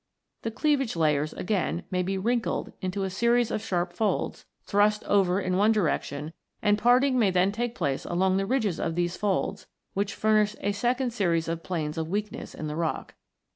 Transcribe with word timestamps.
The 0.41 0.49
cleavage 0.49 0.95
layers, 0.95 1.31
again, 1.33 1.83
may 1.91 2.01
be 2.01 2.17
wrinkled 2.17 2.71
into 2.81 3.03
a 3.03 3.09
series 3.11 3.51
of 3.51 3.61
sharp 3.61 3.93
folds, 3.93 4.47
thrust 4.65 5.03
over 5.03 5.39
in 5.39 5.57
one 5.57 5.71
direction, 5.71 6.33
and 6.59 6.75
parting 6.79 7.19
may 7.19 7.29
then 7.29 7.51
take 7.51 7.75
place 7.75 8.03
along 8.03 8.37
the 8.37 8.47
ridges 8.47 8.79
of 8.79 8.95
these 8.95 9.15
folds, 9.15 9.67
which 9.93 10.15
furnish 10.15 10.55
a 10.61 10.71
second 10.71 11.13
series 11.13 11.47
of 11.47 11.61
planes 11.61 11.99
of 11.99 12.07
weakness 12.09 12.55
in 12.55 12.65
the 12.65 12.75
rock. 12.75 13.13